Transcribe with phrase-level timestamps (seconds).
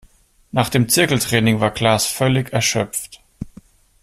[0.51, 3.21] Nach dem Zirkeltraining war Klaas völlig erschöpft.